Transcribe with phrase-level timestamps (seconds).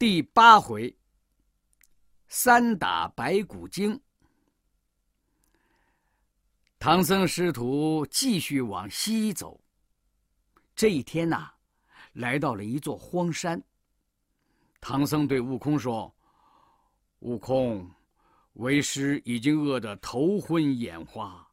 [0.00, 0.96] 第八回，
[2.26, 4.00] 三打白骨精。
[6.78, 9.60] 唐僧师徒继续往西走。
[10.74, 11.50] 这一天呐，
[12.14, 13.62] 来到了一座荒山。
[14.80, 16.10] 唐僧对悟空说
[17.20, 17.86] ：“悟空，
[18.54, 21.46] 为师已经饿得头昏眼花，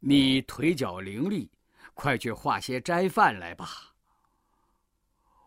[0.00, 1.48] 你腿脚伶俐，
[1.94, 3.86] 快去化些斋饭来吧。”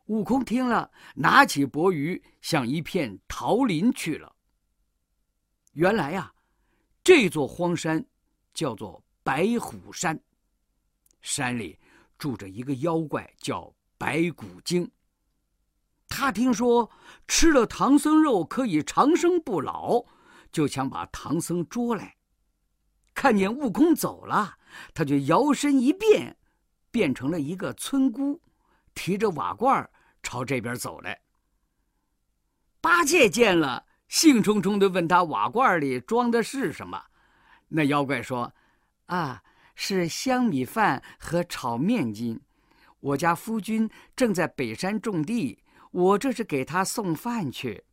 [0.07, 4.35] 悟空听了，拿起钵盂，向一片桃林去了。
[5.71, 6.33] 原来呀，
[7.03, 8.05] 这座荒山
[8.53, 10.19] 叫做白虎山。
[11.21, 11.79] 山里
[12.17, 14.89] 住着一个妖怪，叫白骨精。
[16.09, 16.91] 他听说
[17.27, 20.03] 吃了唐僧肉可以长生不老，
[20.51, 22.15] 就想把唐僧捉来。
[23.15, 24.57] 看见悟空走了，
[24.93, 26.37] 他就摇身一变，
[26.91, 28.41] 变成了一个村姑。
[29.03, 29.89] 提着瓦罐
[30.21, 31.19] 朝这边走来。
[32.79, 37.03] 八戒见了，兴冲冲地问他：“瓦罐里装的是什么？”
[37.67, 38.53] 那妖怪说
[39.07, 39.43] ：“啊，
[39.75, 42.39] 是香米饭和炒面筋。
[43.01, 45.61] 我家夫君正在北山种地，
[45.91, 47.83] 我这是给他送饭去。”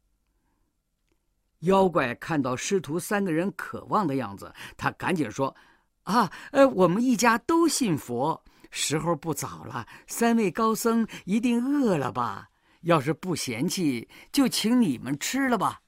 [1.66, 5.56] 妖怪看到师徒三个人渴望的样子，他赶紧说
[6.04, 12.50] ：“啊，呃，我们一家都信佛。”时候不早了，三位高僧一定饿了吧？
[12.82, 15.82] 要是不嫌弃，就请你们吃了吧。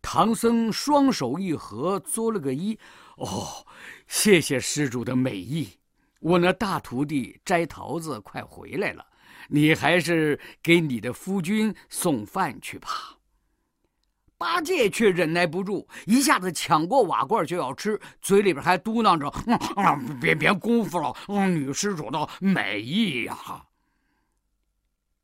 [0.00, 2.78] 唐僧双手一合，作了个揖
[3.18, 3.66] ：“哦，
[4.06, 5.78] 谢谢施主的美意。
[6.20, 9.04] 我那大徒弟摘桃子快回来了，
[9.48, 13.18] 你还是给你的夫君送饭去吧。”
[14.40, 19.28] 八戒却忍耐不住，一下子抢过瓦罐就要吃，嘴里边还嘟囔着
[19.76, 23.36] ：“啊，别别辜负了嗯女施主的美意呀！”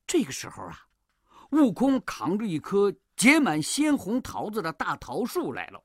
[0.06, 0.78] 这个时候啊，
[1.52, 5.82] 悟空扛着一棵结满鲜红桃子的大桃树来了，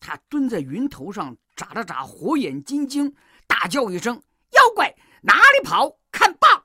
[0.00, 3.14] 他蹲在云头上，眨了眨火眼金睛，
[3.46, 4.20] 大叫一声
[4.50, 4.92] ：“妖怪，
[5.22, 5.88] 哪里跑？
[6.10, 6.60] 看棒！”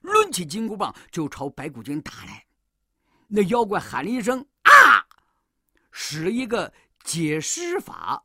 [0.00, 2.42] 抡起金箍棒就朝白骨精打来。
[3.28, 4.42] 那妖怪喊了一声。
[5.90, 8.24] 使了一个解尸法，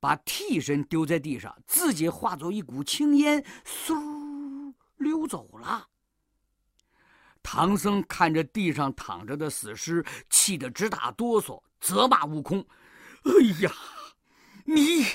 [0.00, 5.88] 把替身丢在地上，自己化作一股青烟，嗖溜走了。
[7.42, 12.66] 唐僧看着地上躺着的死尸，气得直打哆嗦，责骂悟空
[13.24, 13.72] ：“哎呀，
[14.64, 15.06] 你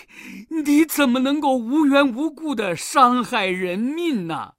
[0.63, 4.53] 你怎么能够无缘无故的伤害人命呢？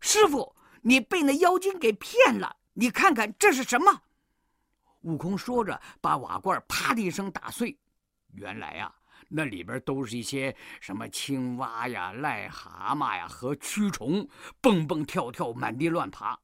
[0.00, 4.02] 师傅，你被那妖精给骗了，你看看这是什么？”
[5.02, 7.78] 悟空说着，把瓦罐啪的一声打碎。
[8.34, 8.94] 原来啊，
[9.28, 14.28] 那里边都是一些什么青蛙呀、癞蛤蟆呀和蛆虫，
[14.60, 16.38] 蹦蹦跳跳，满地乱爬。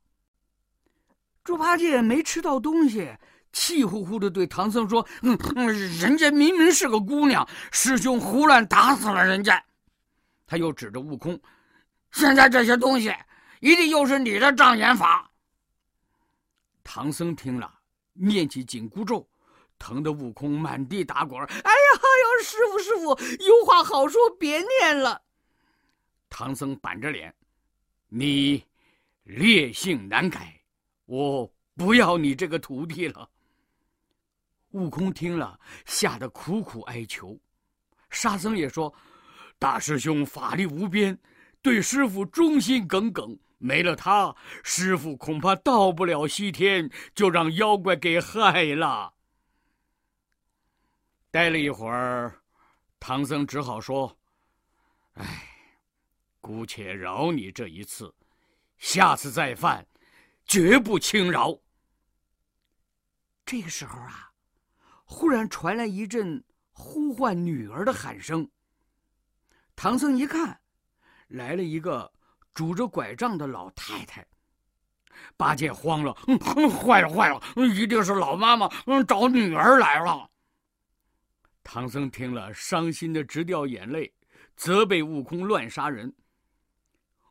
[1.44, 3.16] 猪八戒没吃到东西，
[3.52, 5.68] 气呼呼的对唐僧说：“嗯嗯，
[5.98, 9.62] 人家明明是个姑娘，师兄胡乱打死了人家。”
[10.44, 11.40] 他又指着悟空
[12.10, 13.14] ：“现在这些东西，
[13.60, 15.30] 一定又是你的障眼法。”
[16.82, 17.75] 唐僧听了。
[18.18, 19.28] 念起紧箍咒，
[19.78, 21.38] 疼得悟空满地打滚。
[21.40, 25.22] 哎呀哎呀，师傅师傅，有话好说，别念了。
[26.28, 27.34] 唐僧板着脸
[28.08, 28.64] ：“你
[29.24, 30.60] 烈性难改，
[31.04, 33.28] 我不要你这个徒弟了。”
[34.72, 37.38] 悟空听了，吓得苦苦哀求。
[38.10, 38.92] 沙僧也说
[39.58, 41.18] ：“大师兄法力无边，
[41.62, 49.14] 对师傅忠心耿耿。”没了他，师傅恐怕到不了西天，就让妖怪给害了。
[51.30, 52.42] 待了一会儿，
[53.00, 54.18] 唐僧只好说
[55.14, 55.48] ：“哎，
[56.40, 58.14] 姑且饶你这一次，
[58.78, 59.86] 下次再犯，
[60.44, 61.58] 绝不轻饶。”
[63.46, 64.32] 这个时候啊，
[65.04, 68.50] 忽然传来一阵呼唤女儿的喊声。
[69.74, 70.60] 唐僧一看，
[71.28, 72.12] 来了一个。
[72.56, 74.26] 拄着拐杖的老太太，
[75.36, 76.14] 八戒慌了，
[76.70, 78.66] 坏了坏了，一定是老妈妈
[79.06, 80.30] 找女儿来了。
[81.62, 84.10] 唐僧听了，伤心的直掉眼泪，
[84.56, 86.10] 责备悟空乱杀人。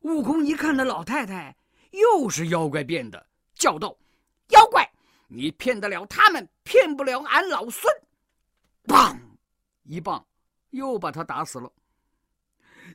[0.01, 1.57] 悟空一看那老太太
[1.89, 3.97] 又是妖怪变的，叫道
[4.53, 4.87] ：“妖怪，
[5.27, 7.91] 你骗得了他们，骗不了俺老孙！”
[8.85, 9.19] 棒，
[9.85, 10.23] 一棒
[10.69, 11.71] 又把他打死了。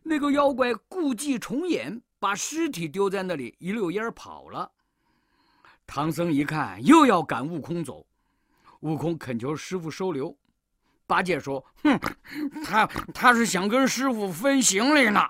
[0.05, 2.01] 那个妖怪故伎重演。
[2.21, 4.71] 把尸体丢在那里，一溜烟跑了。
[5.87, 8.07] 唐僧一看，又要赶悟空走，
[8.81, 10.37] 悟空恳求师傅收留。
[11.07, 11.99] 八戒说：“哼，
[12.65, 15.21] 他他是想跟师傅分行李呢。”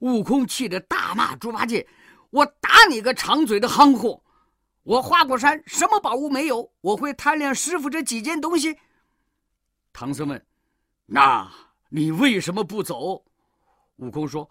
[0.00, 1.86] 悟空气得大骂猪八戒
[2.30, 4.22] ：“我打你个长嘴的憨货！
[4.82, 6.72] 我花果山什么宝物没有？
[6.80, 8.78] 我会贪恋师傅这几件东西。
[9.92, 10.46] 唐僧问
[11.04, 11.52] ：“那
[11.90, 13.22] 你为什么不走？”
[13.96, 14.48] 悟空说：“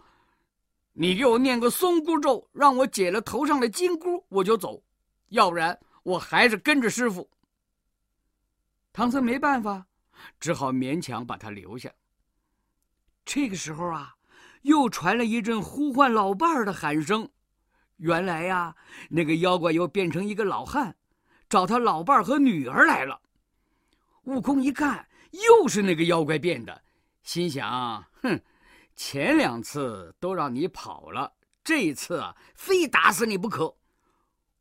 [0.92, 4.82] 你给我念个松箍咒，让我解了头上的金箍，我就走；
[5.28, 7.30] 要不然，我还是跟着师傅。”
[8.92, 9.86] 唐僧没办法，
[10.38, 11.90] 只好勉强把他留下。
[13.24, 14.16] 这个时候啊，
[14.62, 17.28] 又传来一阵呼唤老伴儿的喊声。
[17.98, 18.74] 原来呀，
[19.08, 20.96] 那个妖怪又变成一个老汉，
[21.48, 23.20] 找他老伴儿和女儿来了。
[24.24, 26.82] 悟空一看，又是那个妖怪变的，
[27.22, 28.40] 心想：哼，
[28.96, 33.76] 前两次都让你跑了，这一次啊，非打死你不可。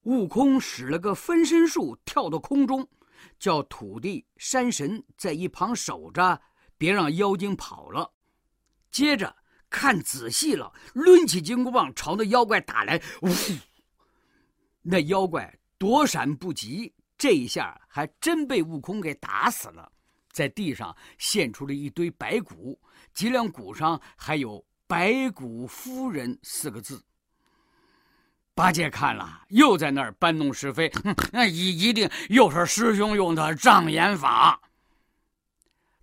[0.04, 2.88] 悟空使了个分身术，跳到空中，
[3.38, 6.42] 叫土地山神在一旁守着，
[6.78, 8.14] 别让妖精跑了。
[8.92, 9.36] 接着。
[9.72, 13.30] 看仔细了，抡起金箍棒朝那妖怪打来，呜！
[14.82, 19.92] 那妖怪躲闪不及，这一下还真被悟空给打死了，
[20.40, 22.80] 在地上现出了一堆白骨，
[23.14, 27.04] 脊梁骨上还有“白骨夫人”四个字。
[28.56, 30.90] 八戒看了，又在那儿搬弄是非，
[31.34, 34.62] 那一一定又是师兄用的障眼法。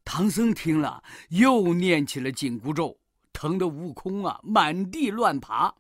[0.05, 2.99] 唐僧听了，又念起了紧箍咒。
[3.33, 5.75] 疼的悟空啊，满地乱爬。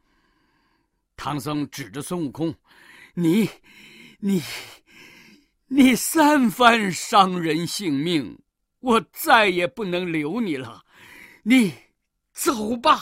[1.15, 2.55] 唐僧指着孙悟空
[3.15, 3.49] ：“你，
[4.19, 4.43] 你，
[5.69, 8.39] 你三番伤人性命，
[8.87, 10.85] 我再也不能留你了，
[11.43, 11.75] 你
[12.33, 13.01] 走吧。”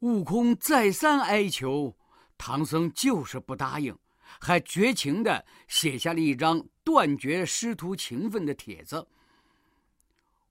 [0.00, 1.94] 悟空再三哀求，
[2.38, 3.94] 唐僧就是不答应，
[4.40, 9.06] 还绝情的写下了一张断绝师徒情分的帖子。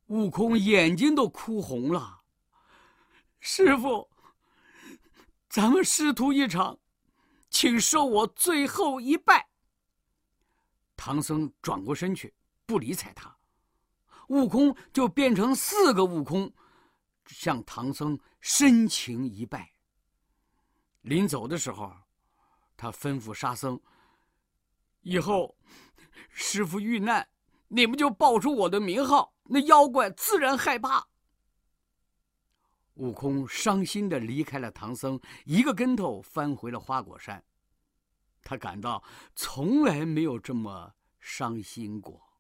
[0.07, 2.21] 悟空眼睛都哭红了。
[3.39, 4.07] 师傅，
[5.49, 6.77] 咱们师徒一场，
[7.49, 9.49] 请受我最后一拜。
[10.95, 12.31] 唐僧转过身去，
[12.67, 13.35] 不理睬他。
[14.31, 16.49] 悟空就变成四个悟空，
[17.25, 19.73] 向唐僧深情一拜。
[21.01, 21.93] 临走的时候，
[22.77, 23.77] 他吩咐沙僧
[25.03, 25.57] ：“以后
[26.29, 27.27] 师傅遇难，
[27.67, 31.05] 你们就报出我的名号，那妖怪自然害怕。”
[32.95, 37.43] 悟空伤心的离开了唐僧，一个跟头翻回了花果山。
[38.41, 39.03] 他感到
[39.35, 42.30] 从来没有这么伤心过。